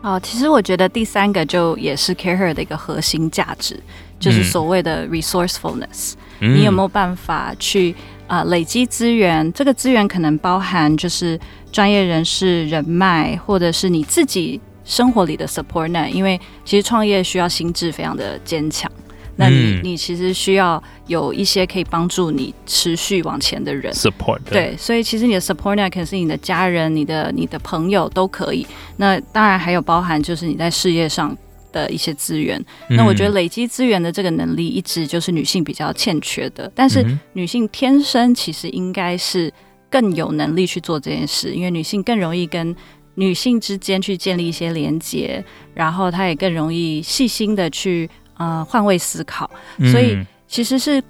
[0.00, 3.78] 哦，其实我觉得第三个就也是 CAREhER 的一个核心价值，
[4.18, 6.14] 就是所谓的 resourcefulness。
[6.38, 9.52] 嗯、你有没有办法去啊、呃、累积资源？
[9.52, 11.38] 这个资源可能包含就是
[11.70, 14.58] 专业人士、人脉，或者是你自己。
[14.82, 18.90] 生活里的 support net，因为其实创业需要心智非常的坚强，
[19.36, 24.40] 那你、嗯、你其实需要有一些可以帮助你持续往前的人 support。
[24.46, 28.66] 对，所以其实你的 support net 可能是你的家人、你的你的朋友都可以。
[28.96, 31.36] 那当然还有包含就是你在事业上
[31.72, 32.58] 的一些资源。
[32.88, 39.52] 嗯、那我觉得累积资源的这个能力一直就是女性比较欠缺的，但是女性天生其实应该是
[39.90, 42.76] 更有能力去做这件事，因为女性更容易跟。
[43.16, 51.02] 女性之间去建立一些连接，然后她也更容易细心的去呃换位思考，嗯、所以其实是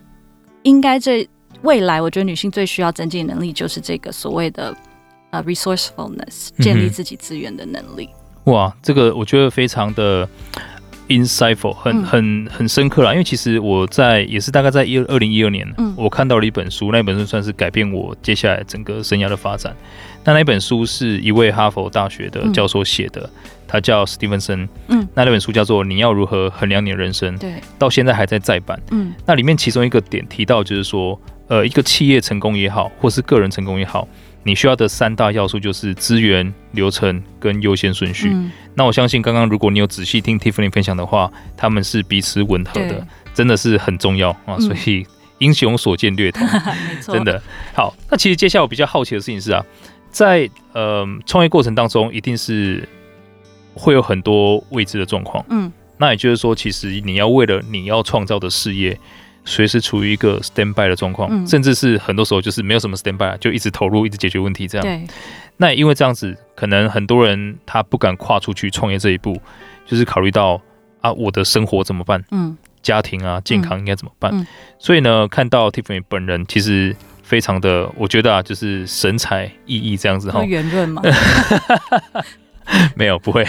[0.62, 1.29] 应该这
[1.62, 4.75] 未来，我觉得女性最需要增进能力就是这个所谓的
[5.31, 8.09] 呃 resourcefulness，建立自己资源的能力。
[8.44, 10.29] 哇，这个我觉得非常的
[11.09, 13.12] insightful，很很很深刻啦。
[13.12, 19.74] 因为其实我在也是大概在一二零一二年，嗯、我看到了一本书，那本书算是改变我接下来整个生涯的发展。
[20.24, 23.31] 那那本书是一位哈佛大学的教授写的，嗯、
[23.66, 24.68] 他叫史蒂芬森。
[24.88, 27.35] 嗯，那那本书叫做《你要如何衡量你的人生》。
[27.40, 28.81] 对，到现在还在再版。
[28.90, 34.07] 嗯，那里面其中一个点提到就是说，呃，一个企业成功也好，或是个人成功也好，
[34.42, 38.31] 你需要的三大要素就是资源、流程跟优先顺序。
[38.33, 44.59] 嗯、那我相信，刚刚如果你有仔细听 Tiffany 分享的话，他们是彼此吻合的，真的是很重要啊。
[44.59, 45.07] 所以
[45.38, 47.42] 英雄所见略同，嗯、 真的
[47.74, 47.94] 好。
[48.11, 49.64] 那其实接下来我比较好奇的事情是啊，
[50.11, 52.88] 在呃创业过程当中，一定是
[53.74, 55.44] 会有很多未知的状况。
[55.50, 58.98] 嗯，那也就是说，其实你要为了你要创造的事业。
[59.44, 64.87] 随时处于一个 stand by 的状况，嗯、甚至是很多时候就是没有什么 stand by，就一直投入，一直解决问题这样。
[64.87, 65.07] 对。
[65.57, 69.40] 那因为这样子，可能很多人他不敢跨出去创业这一步，
[69.87, 70.61] 就是考虑到
[71.00, 72.24] 啊，我的生活怎么办？
[72.31, 72.57] 嗯。
[72.83, 74.33] 家庭啊，健康应该怎么办？
[74.33, 74.46] 嗯嗯、
[74.79, 80.42] 所以呢，看到 Tiffany 本人其实非常的，我觉得啊，就是神采奕奕这样子哈。
[80.42, 81.03] 圆润吗？
[82.96, 83.46] 没有，不会。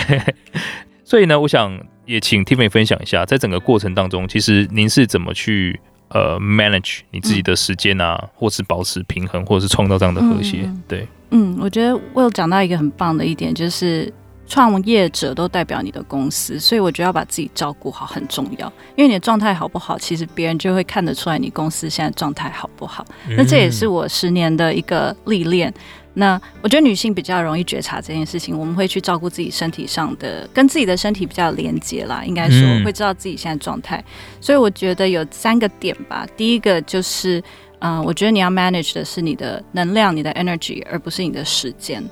[1.11, 10.61] 所以呢，我想也请 Tiffany 分享一下，在整个过程当中，其实您是怎么去呃 manage 你自己的时间啊，嗯、或是保持平衡，或者是创造这样的和谐？
[10.63, 14.09] 嗯、对，嗯，我觉得我有讲到一个很棒的一点，就是
[14.47, 23.05] 创业者都代表你的公司，所以我觉得要把自己照顾好很重要，因为你的状态好不好，其实别人就会看得出来你公司现在状态好不好。
[23.27, 25.73] 嗯、那这也是我十年的一个历练。
[26.13, 34.03] 那我觉得女性比较容易觉察这件事情，我们会去照顾自己身体上的，跟自己的身体比较连接啦，应该说会知道自己现在状态。
[34.41, 36.27] 所以我觉得有三个点吧。
[36.35, 37.41] 第一个就是，
[37.79, 42.03] 嗯、我觉得你要 manage 的是你的能量、你的 energy，而不是你的时间。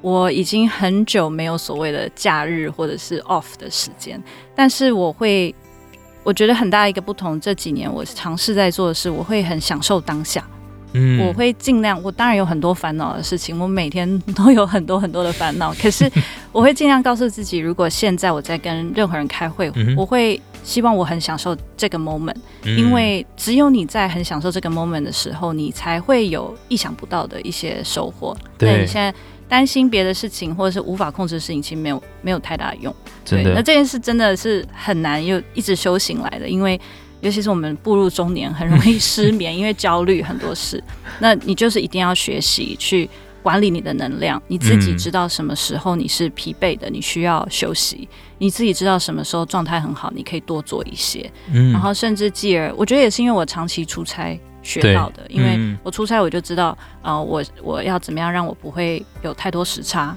[0.00, 4.22] 我已经很久没有所谓的假日或者是 off 的时间，
[4.54, 5.52] 但是我会，
[6.22, 7.40] 我觉得很大一个不同。
[7.40, 10.48] 这几年我尝试在做的是，我会很享受当下。
[10.92, 12.02] 嗯，我会尽量。
[12.02, 15.72] 我当然有很多烦恼的事情，我每天都有很多很多的烦恼。
[15.80, 16.10] 可是
[16.50, 28.36] 我会尽量告诉自己，如果现在我在跟任何人开会，嗯、我会希望我很享受这个 moment，、嗯、因为只有你在很享受这个 moment 的时候，你才会有意想不到的一些收获。
[28.58, 29.12] 那，你现在
[29.46, 32.94] 担心别的事情或者是无法控制的事情，其实没有没有太大的用。
[33.24, 36.80] 对，那这件事真的是很难又一直修行来的，因为。
[37.20, 40.82] 尤其是我们步入中年，很容易失眠， 因为焦虑很多事。
[41.18, 43.08] 那你就是一定要学习去
[43.42, 51.30] 管理你的能量，你自己知道什么时候你是疲惫的，你需要休息；你自己知道什么时候状态很好，你可以多做一些。
[51.72, 60.16] 然后甚至继而，我觉得也是因为我长期出差学到的，因为我出差我就知道，呃，我我要怎么样让我不会有太多时差。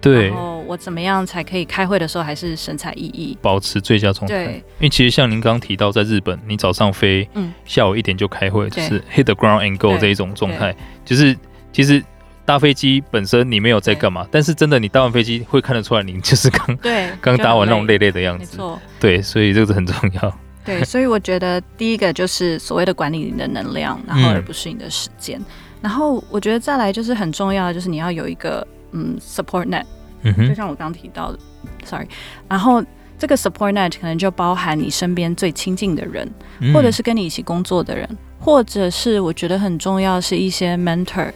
[0.00, 4.46] 对，然后我怎么样才可以开会的时候还是神采奕奕，保持最佳状态？
[4.46, 11.36] 对，因为其实像您刚刚提到，在日本，你早上飞，嗯，下午一点就开会，就是 hit the ground and go 这一种状态，就是
[11.70, 12.02] 其实
[12.46, 20.38] 搭飞机本身你没有在干嘛，但是真的你搭完飞机会看得出来，你就是刚对 刚搭完那种累累的样子，没错，对，所以这个是很重要。
[20.64, 25.38] 对，所以我觉得第一个就是所谓的管理你的能量，然后而不是你的时间，
[25.82, 28.66] 然后我觉得再来就是很重要的，就是你要有一个。
[28.92, 29.84] 嗯，support net，
[30.22, 31.38] 嗯哼，就像我刚刚提到的
[31.84, 32.06] ，sorry，
[32.48, 32.84] 然后
[33.18, 41.30] 这个 support net 可能就包含你身边最亲近的人，嗯、或者是跟你一起工作的人，或者是我觉得很重要是一些 mentor，、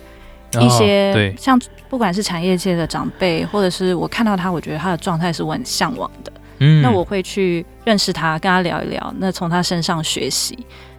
[0.54, 10.58] 哦、一些像不管是产业界的长辈，或者是我看到他，我觉得他的状态是我很向往的，嗯，那我会去认识他，跟他聊一聊，那从他身上学习，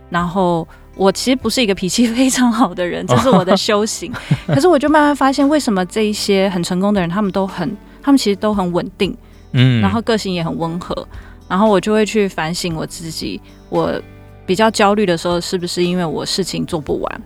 [0.09, 0.67] 然后。
[0.95, 4.11] 我其实不是一个脾气非常好的人， 这是我的修行。
[4.47, 9.15] 可是我就慢慢发现，为什么这一些很成功的人，他们都很，他们其实都很稳定，
[9.51, 11.07] 嗯，然后个性也很温和。
[11.47, 14.01] 然后我就会去反省我自己，我
[14.45, 17.21] 比较焦虑的时候，是不是因为我事情做不完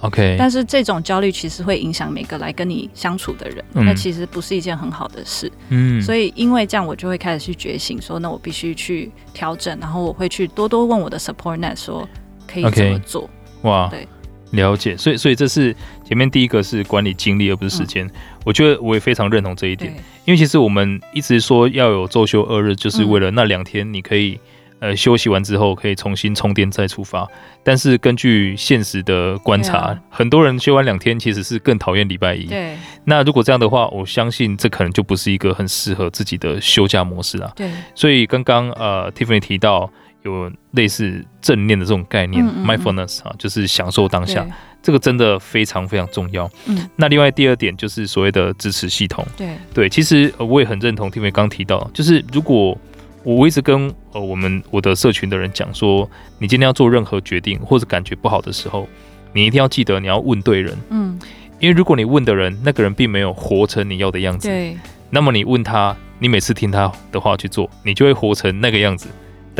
[0.00, 0.36] ？OK。
[0.38, 5.50] 但是这种焦虑其实会影响每个来跟你相处的人，嗯、那其实不是一件很好的事。
[5.70, 12.08] 嗯，所以因为这样，我就会开始去觉醒，说那我必须去调整，然后我会去多多问我的 support net 说。
[12.48, 13.68] 可以怎么做？Okay.
[13.68, 14.08] 哇，对，
[14.52, 14.96] 了解。
[14.96, 18.06] 所以，所以这是前面第一个是管理精力，而不是时间。
[18.06, 18.10] 嗯、
[18.46, 19.92] 我觉得我也非常认同这一点，
[20.24, 24.40] 因为其实我们一直说要有周休二日，就是为了那两天你可以、
[24.78, 27.28] 嗯、呃休息完之后可以重新充电再出发。
[27.62, 32.46] 但是根据现实的观察，啊、很多人休完两天其实是更讨厌礼拜一。
[32.46, 37.52] 对，那如果这样的话，我相信这可能就不是一个很适合自己的休假模式啊。
[37.54, 39.90] 对，所以刚刚呃 Tiffany 提到。
[40.28, 44.46] 有类似正念的这种概念，mindfulness 啊，就是享受当下，
[44.82, 46.50] 这个真的非常非常重要。
[46.66, 49.26] 嗯，那另外第二点就是所谓的支持系统。
[49.36, 52.76] 对对，其实我也很认同 Tiffany 刚提到，就是如果
[53.24, 58.88] 我一直跟呃我们我的社群的人讲说，你今天要做任何决定或者感觉不好的时候，
[59.32, 60.76] 你一定要记得你要问对人。
[60.90, 61.18] 嗯，
[61.58, 64.76] 因为如果你问的人那个人并没有活成你要的样子，对，
[65.10, 69.08] 那么你问他，你每次听他的话去做，你就会活成那个样子。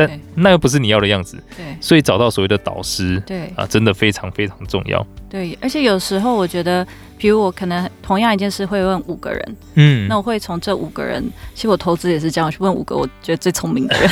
[0.07, 1.41] 但那又不是你要的样子。
[1.57, 5.05] 对，所以找到所谓的导师，对啊，真的非常非常重要。
[5.29, 6.85] 对，而且有时候我觉得，
[7.17, 14.09] 比如我可能同样一件事会问五个人，嗯，那我会从这五个人，其实我投资也是这样，我去问五个我觉得最聪明的人，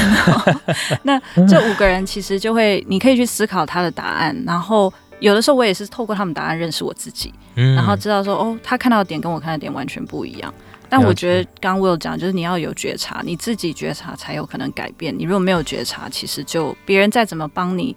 [1.04, 10.54] 那这五个人其实就会，你可以去思考他的答案，然后有的时候我也是透过他们答案认识我自己，嗯，然后知道说，哦，他看到的点跟我看的点完全不一样。
[10.90, 15.18] 但我觉得刚刚 Will 讲，就是你要有觉察，你自己觉察才有可能改变。
[15.18, 17.96] 你如果没有觉察，其实就别人再怎么帮你，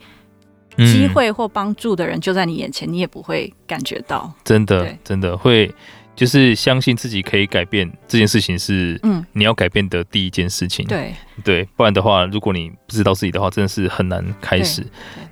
[0.79, 4.33] 机会或帮助的人就在你眼前，你也不会感觉到。
[4.45, 5.73] 真的，真的会，
[6.17, 10.87] 就是相信自己可以改变这件事情是，嗯，你要改变的第一件事情。
[10.87, 14.85] 对对，不然的话，如果你不知道自己的话，真的是很难开始。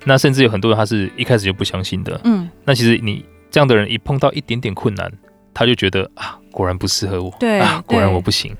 [0.05, 2.19] 那甚至有很多人他是一开始就不相信的。
[2.23, 5.11] 嗯，那其实你这样的人一碰到一点点困难，
[5.53, 6.35] 他就觉得啊。
[6.51, 8.53] 果然不适合我，对啊，果然我不行，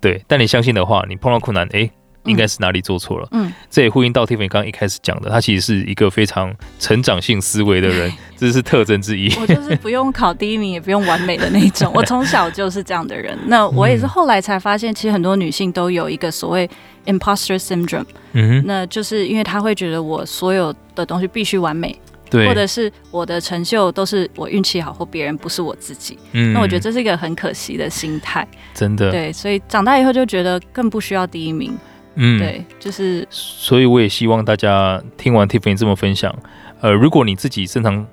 [0.00, 0.20] 对。
[0.26, 1.90] 但你相信的话，你碰到困难，哎、欸，
[2.24, 3.28] 应该是哪里做错了。
[3.32, 9.30] 嗯，这也呼应到 Tiffany 刚刚一开始讲的，他其实是一个非常成长性思维的人， 这是特征之一。
[9.38, 13.38] 我就是不用考第一名，也不用完美的那种， 我从小就是这样的人。
[13.46, 16.68] 那我也是后来才发现，其实很多女性都有一个所谓
[17.04, 21.94] imposter syndrome，嗯哼，那就是因为她会觉得我所有的东西必须完美。
[22.34, 26.18] 对，或者是我的成就都是我运气好，或别人不是我自己。
[26.32, 28.46] 嗯，那我觉得这是一个很可惜的心态。
[28.74, 31.78] 真的，对，所以长大以后就觉得更不需要第一名。
[32.16, 33.24] 嗯，对，就是。
[33.30, 36.34] 所以我也希望大家听完 Tiffany 这么分享，
[36.80, 38.04] 呃，如果你自己正常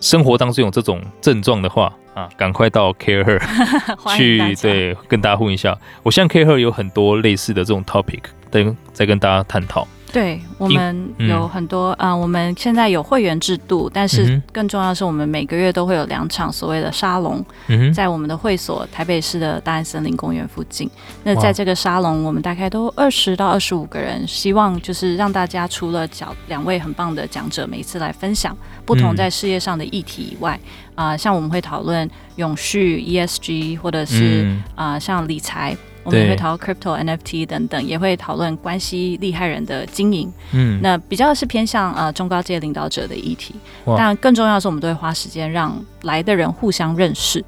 [0.00, 3.38] 生活当中有这种症状的话啊，赶快到 CAREhER
[4.16, 5.76] 去，对，跟大家混一下。
[6.02, 9.86] 我相信 CAREhER 有很多类似的这种 topic，等再跟大家探讨。
[10.12, 20.90] 对，我们有很多啊、嗯呃，我们现在有会员制度，但是更重要的是，我们每个月都会有两场所谓的沙龙，嗯、在我们的会所台北市的大安森林公园附近。
[21.22, 30.58] 那在这个沙龙，我们大概都二十到二十五个人，希望就是让大家除了讲两位很棒的讲者，每一次来分享不同在事业上的议题以外，
[30.94, 34.44] 啊、像我们会讨论永续 ESG，或者是
[34.74, 34.92] 啊、嗯。
[34.94, 35.76] 呃，像理财。
[36.02, 40.32] 我们也会讨论 crypto、NFT 等等，也会讨论关系厉害人的经营。
[40.52, 43.54] 嗯，那比较是偏向呃中高阶领导者的议题。
[43.96, 47.44] 但更重要的是，我们都会花时间让来的人互相认识、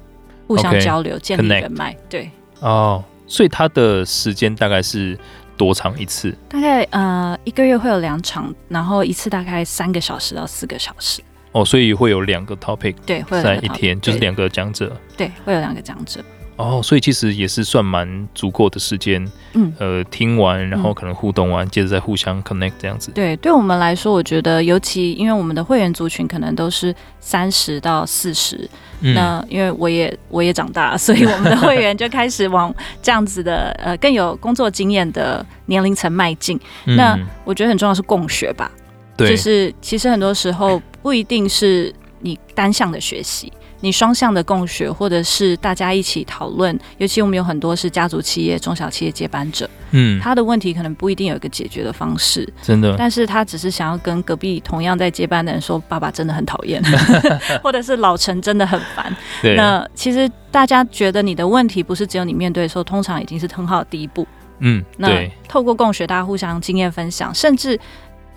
[0.47, 1.95] 互相交流、okay, 建立人脉。
[2.07, 2.29] 对。
[2.59, 5.17] 哦，所以他的时间大概是
[5.57, 6.33] 多长一次？
[6.47, 11.21] 大概呃一个月会有两场，然后一次大概三个小时到四个小时。
[11.53, 12.95] 哦，所以会有两个 topic。
[13.05, 14.95] 对，会有在一天就是两个讲者。
[15.17, 16.23] 对，会有两个讲者。
[16.55, 23.11] 哦，所以其实也是算蛮足够的时间，嗯，呃，听完然后可能互动完，嗯、接着再互相 connect 这样子。
[23.11, 28.69] 对，对我们来说，我觉得尤其因为我们的会员族群可能都是三十到四十、
[29.01, 36.59] 嗯，那因为我也我也长大，所以我们的会员就开始往这样子的 呃更有工作经验的年龄层迈进。
[36.85, 38.71] 那我觉得很重要是共学吧，
[39.17, 43.51] 对，就是其实很多时候不一定是你单向的学习。
[43.83, 56.81] 你双向的共学，或者是大家一起讨论，尤其我们有很多是家族企业、中小企业接班者，嗯，他的问题可能不一定有一个解决的方式，真的，但是他只是想要跟隔壁同样在接班的人说，爸爸真的很讨厌，
[57.61, 59.13] 或者是老陈真的很烦。
[59.41, 64.25] 对，那其实大家觉得你的问题不是只有你面对的时候，通常已经是很好的第一步。
[64.59, 67.77] 嗯，那透过共学，大家互相经验分享，甚至。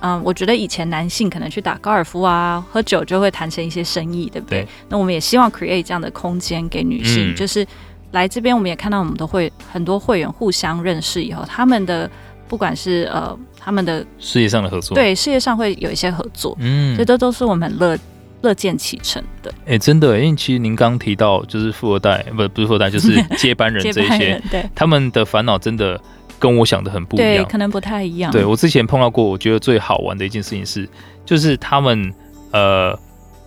[0.00, 4.62] 嗯，我觉得以前男性可能去打高尔夫啊、喝酒就会谈成一些生意，对不对？
[4.62, 7.66] 对，那我们也希望 create 这样的空间给女性，嗯，就是
[8.12, 12.10] 来这边，我们也看到我们的会很多会员互相认识以后，他们的
[12.46, 17.98] 不管是呃他们的事业上的合作，对，事业上会有一些合作，嗯，这都都是我们乐
[18.42, 19.50] 乐见其成的。
[19.64, 26.00] 哎，欸，真的，因为其实您刚提到就是富二代，不不是富二代，就是 接班人这一些，对，他们的烦恼真的。
[26.46, 28.30] 跟我想的很不一样，对，可能不太一样。
[28.30, 30.88] 对，我之前碰到过，我觉得最好玩的一件事情是，
[31.24, 32.12] 就是他们
[32.52, 32.96] 呃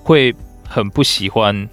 [0.03, 0.35] 会
[0.67, 1.67] 很不喜欢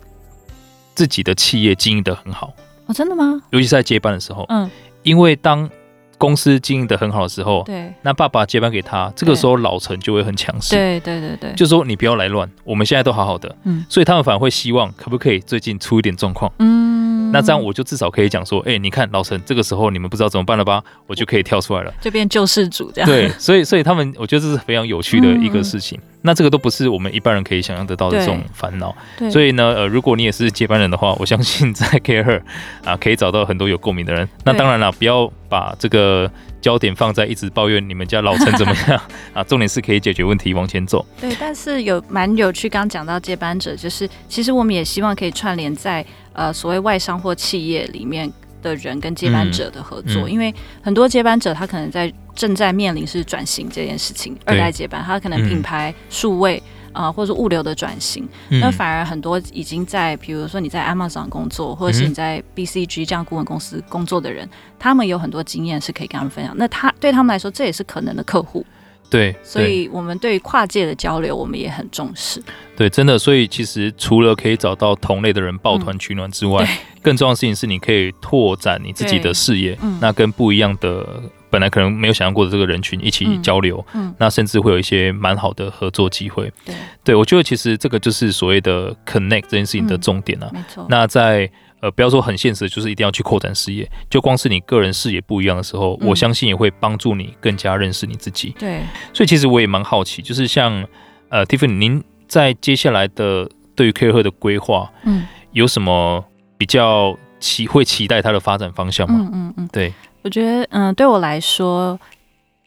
[0.95, 2.53] 自己的企业经营的很好。
[2.87, 3.43] 哦，真的吗？
[3.51, 4.71] 尤其是在接班的时候，嗯，
[5.03, 5.69] 因为当
[6.18, 16.96] 公司经营的很好的时候，对，那爸爸接班给他，这个时候老陈就会很强势，对对对对，就说你不要来乱，我们现在都好好的，嗯，所以他们反而会希望可不可以最近出一点状况，嗯。
[17.33, 20.83] 那这样我就至少可以讲说，哎、欸，你看老陈，这个时候你们不知道怎么办了吧？
[21.09, 23.11] 我就可以跳出来了，就变救世主这样。
[23.11, 25.98] 对，所以所以他们，我觉得这是非常有趣的一个事情。
[25.98, 28.95] 嗯、那这个都不是我们一般人可以想象得到的这种烦恼。
[29.31, 32.43] 所以呢，呃，如果你也是接班人的话， 我相信在 CAREhER
[32.85, 34.29] 啊，可以找到很多有共鸣的人。
[34.45, 36.31] 那当然了，不要把这个。
[36.59, 39.01] 焦点放在一直抱怨你们家老陈怎么样
[39.33, 39.45] 啊？
[39.45, 41.05] 重点是可以解决问题往前走。
[41.21, 48.29] 对，但是有蛮有趣，刚讲到接班者，就是其实我们也希望可以串联在呃所谓外商或企业里面
[48.67, 50.52] 的人跟接班者的合作，嗯嗯、因为
[50.83, 56.62] 很多接班者他可能在正在面临是转型这件事情，二代接班他可能品牌数位
[56.92, 64.48] 啊、或者物流的转型，嗯、那反而很多已经在比如说你在 Amazon 工作，或者是你在 BCG 这样顾问公司工作的人，
[64.79, 66.54] 他们有很多经验是可以跟他们分享。
[66.56, 68.64] 那他对他们来说，这也是可能的客户。
[69.09, 72.42] 对，所以我们对于跨界的交流，我们也很重视。
[72.77, 81.07] 对，真的，所以其实除了可以找到同类的人抱团取暖之外，嗯、 更重要的事情是你可以拓展你自己的视野，嗯、那跟不一样的
[81.48, 86.52] 本来可能没有想象过的这个人群一起交流，嗯，嗯那甚至会有一些蛮好的合作机会。
[86.65, 90.50] 对，对我觉得其实这个就是所谓的 connect 这件事情的重点啊。
[90.52, 90.85] 没错。
[90.90, 91.50] 那在
[91.87, 93.89] 呃，不要说很现实，就是一定要去扩展视野。
[94.11, 98.53] 就光是你个人视野不一样的时候，嗯、我相信也会帮助你更加认识你自己。
[98.59, 98.81] 对，
[99.13, 100.85] 所以其实我也蛮好奇，就是像
[101.29, 106.25] 呃，Tiffany，您在接下来的对于 CAREhER 的规划，嗯，有什么
[106.59, 109.21] 比较期会期待它的发展方向吗？
[109.21, 111.97] 嗯嗯嗯，对，我觉得嗯、呃，对我来说，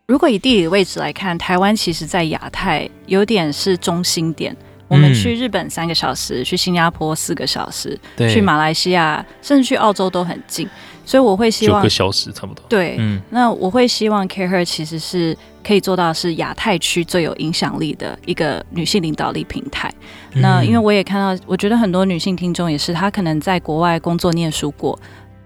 [0.06, 4.56] 如果以地理位置来看，台湾其实在亚太有点是中心点。
[4.90, 10.68] 我们去日本三个小时，去新加坡四个小时，去马来西亚甚至去澳洲都很近，
[11.06, 12.66] 所以我会希望九个小时差不多。
[12.68, 19.94] 对，嗯，那我会希望 CAREhER 其实是可以做到是亚太区最有影响力的一个女性领导力平台。
[20.34, 24.98] 那因为我也看到，我觉得很多女性听众也是，她可能在国外工作念书过。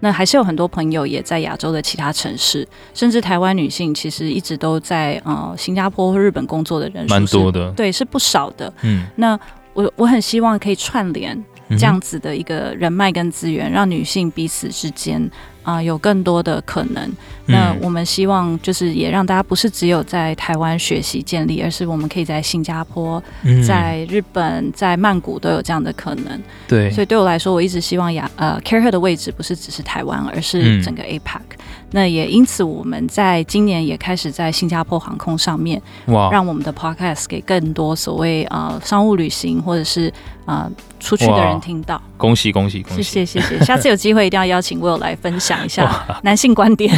[0.04, 8.70] 那还是有很多朋友也在亚洲的其他城市，甚至台湾女性其实一直都在呃新加坡或日本工作的人数蛮多的，对，是不少的。
[8.82, 9.40] 嗯，那
[9.72, 15.30] 我我很希望可以串联这样子的一个人脉跟资源，嗯、让女性彼此之间。
[15.64, 17.10] 啊、呃，有更多的可能。
[17.46, 26.40] 那我们希望就是也让大家不是只有在台湾学习建立，而是我们可以在新加坡、嗯、在日本、在曼谷都有这样的可能。
[26.66, 31.40] 对，所以对我来说，我一直希望亚呃 CAREhER 的位置不是只是台湾，而是整个 APAC。
[31.58, 40.12] 嗯、那也因此，我们在今年也开始在新加坡航空上面，哇，让我们的 Podcast 给更多所谓呃商务旅行或者是
[40.44, 42.02] 啊、呃、出去的人听到。
[42.16, 43.02] 恭喜恭喜恭喜！
[43.04, 45.64] 谢谢谢谢，下次有机会一定要邀请 Will 来分享。
[45.64, 46.92] 一下 男性观点，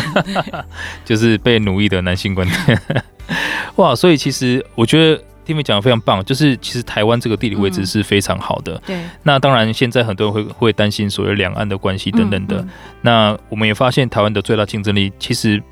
[1.04, 3.04] 就是被奴役的男性观点。
[3.76, 8.80] 哇，所以其实我觉得 Tiffany 讲的非常棒，就是其实台湾这个地理位置是非常好的。
[8.84, 12.66] 对，那当然现在很多人会会担心所谓两岸的关系等等的。
[13.02, 15.62] 那我们也发现台湾的最大竞争力，其实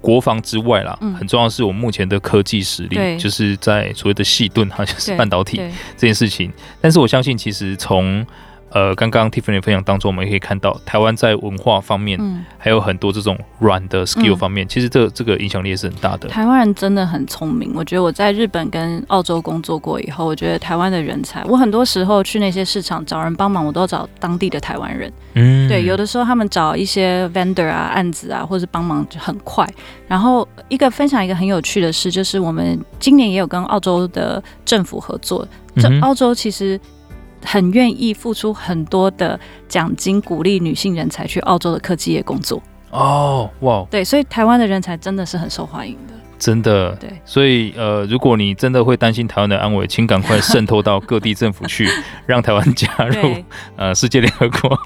[0.00, 5.58] 国防之外啦，很重要是我们目前的科技实力，就是在所谓的细盾哈，就是半导体
[5.96, 6.50] 这件事情。
[6.80, 8.24] 但是我相信，其实从
[8.70, 16.28] 呃，刚刚 Tiffany 分享当中，我们也可以看到，台湾在文化方面，嗯，还有很多这种软的 skill 方面，嗯、其实这这个影响力也是很大的。
[16.28, 25.10] 台湾人真的很聪明，我觉得我在日本跟澳洲工作过以后，我觉得台湾的人才，我很多时候去那些市场找人帮忙，我都找当地的台湾人。
[25.34, 29.66] 嗯，对，有的时候他们找一些 vendor 啊、案子啊，或是帮忙就很快。
[30.06, 36.78] 然后一个分享一个很有趣的事，就是我们今年也有跟澳洲的政府合作，这澳洲其实。
[37.44, 42.62] 很愿意付出很多的奖金，鼓励女性人才去澳洲的科技业工作。
[42.90, 46.92] 哦，哇，对，所以台湾的人才真的是很受欢迎的，真的。
[46.96, 51.86] 对，所以呃，如果你真的会担心台湾的安危，请赶快渗透到各地政府去，
[52.24, 53.34] 让台湾加入
[53.76, 54.78] 呃世界联合国。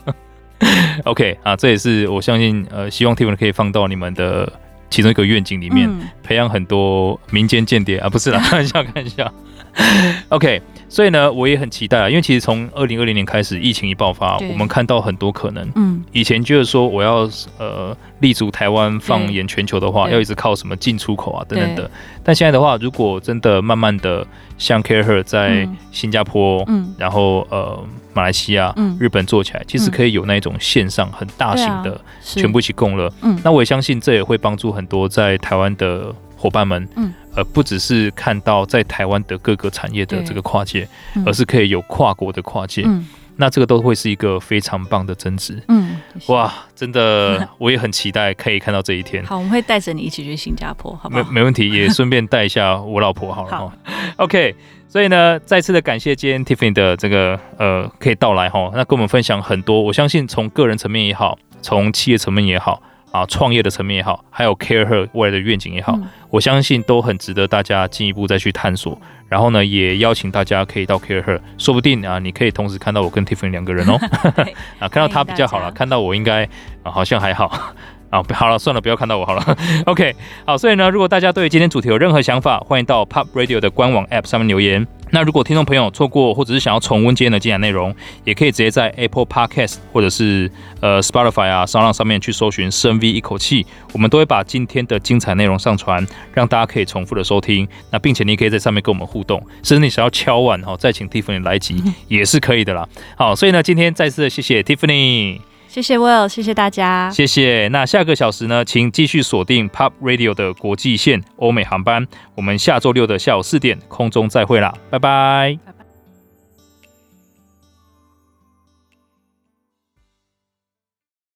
[1.05, 4.53] OK 啊，这也是我相信呃，希望 Tiffany 可以放到你们的
[4.91, 9.33] 其中一个愿景里面，嗯、培养很多民间间谍啊，不是啦，开玩笑，开玩笑。
[10.31, 10.61] OK。
[10.89, 15.67] 所以呢，我也很期待啊，因为其实从二零二零年开始，疫情一爆发，我们看到很多可能。
[15.75, 21.91] 嗯，以前就是说我要呃立足台湾，放眼全球的话，要一直靠什么进出口啊等等的。
[22.23, 24.27] 但现在的话，如果真的慢慢的
[24.59, 33.11] 像 CAREhER 在新加坡，嗯，然后呃马来西亚、嗯、日本做起来，其实可以有那种线上很大型的，全部一起供了。
[33.23, 36.87] 嗯，那我也相信这也会帮助很多在台湾的伙伴们。
[36.97, 37.15] 嗯。
[37.35, 43.07] 呃，不只是看到在台湾的各个产业的这个跨界，嗯、而是可以有跨国的跨界，嗯、
[43.37, 45.63] 那这个都会是一个非常棒的增值。
[45.69, 49.25] 嗯，哇，真的， 我也很期待可以看到这一天。
[49.25, 51.09] 好，我们会带着你一起去新加坡，好？
[51.09, 53.51] 没没问题，也 顺便带一下我老婆好了。
[53.51, 53.73] 好
[54.17, 54.55] ，OK。
[54.89, 59.81] 所以呢，再次的感谢今天 Tiffany 的这个呃可以到来哈，那跟我们分享很多。
[59.81, 62.83] 我相信从个人层面也好，从企业层面也好。
[63.13, 68.99] 啊，创业的层面也好，还有 CAREhER 未来的愿景也好，嗯、我相信都很值得大家进一步再去探索。
[69.29, 73.99] 然后呢，也邀请大家可以到 CAREhER，说不定啊，你可以同时看到我跟 Tiffany 两个人哦。
[74.35, 76.45] 对 啊，看到他比较好了，看到我应该
[76.83, 77.47] 啊好像还好
[78.11, 78.23] 啊。
[78.35, 79.57] 好了，算了，不要看到我好了。
[79.87, 84.87] OK，好，所以呢，如果大家对今天主题有任何想法，欢迎到 POP Radio 的官网 App 上面留言。
[85.15, 87.95] 那如果听众朋友错过或者是想要重温今天的精彩内容，
[88.25, 90.51] 也可以直接在 Apple Podcast 或者是
[90.81, 97.69] 呃 Spotify 啊、s o u n 上面去搜寻“深 V 一口气”，我们都会把今天的精彩内容上传，让大家可以重复的收听。
[97.91, 102.89] 那并且你可以在上面跟我们互动，甚至你想要敲碗哈，再请 Tiffany 来集也是可以的啦。
[103.15, 105.52] 好，所以呢，今天再次的谢谢 Tiffany。
[105.73, 107.67] 谢谢 Will，谢谢大家，谢谢。
[107.69, 112.07] 那下个小时呢，请继续锁定 Pop Radio 的国际线欧美航班。
[112.35, 115.72] 我们下周六的下午四点空中再会啦，拜拜。